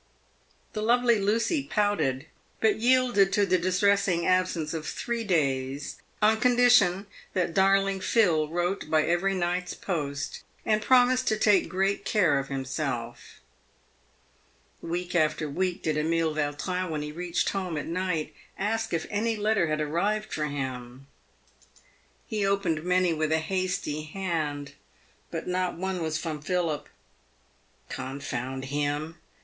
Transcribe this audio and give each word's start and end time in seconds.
The 0.73 0.81
lovely 0.81 1.19
Lucy 1.19 1.61
pouted, 1.61 2.25
but 2.59 2.77
yielded 2.79 3.31
to 3.33 3.45
the 3.45 3.59
distressing 3.59 4.25
absence 4.25 4.73
of 4.73 4.87
three 4.87 5.23
days, 5.23 5.97
on 6.23 6.39
condition 6.39 7.05
that 7.33 7.53
darling 7.53 7.99
Phil 8.01 8.47
wrote 8.47 8.89
by 8.89 9.03
every 9.05 9.35
night's 9.35 9.75
post, 9.75 10.41
and 10.65 10.81
promised 10.81 11.27
to 11.27 11.37
take 11.37 11.69
great 11.69 12.03
care 12.03 12.39
of 12.39 12.47
himself. 12.47 13.41
Week 14.81 15.13
after 15.13 15.47
week 15.47 15.83
did 15.83 15.99
Emile 15.99 16.33
Yautrin, 16.33 16.89
when 16.89 17.03
he 17.03 17.11
reached 17.11 17.49
home 17.51 17.77
at 17.77 17.85
night, 17.85 18.33
ask 18.57 18.93
if 18.95 19.05
any 19.11 19.35
letter 19.37 19.67
had 19.67 19.79
arrived 19.79 20.33
for 20.33 20.45
him. 20.45 21.05
He 22.25 22.43
opened 22.43 22.83
many 22.83 23.13
with 23.13 23.31
a 23.31 23.37
hasty 23.37 24.01
hand, 24.05 24.73
but 25.29 25.47
not 25.47 25.77
one 25.77 26.01
was 26.01 26.17
from 26.17 26.41
Philip." 26.41 26.89
Confound 27.89 28.65
him!" 28.65 29.19